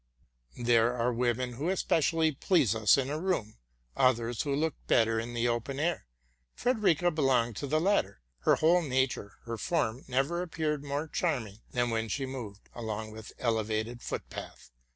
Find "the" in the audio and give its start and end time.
5.35-5.47, 7.67-7.79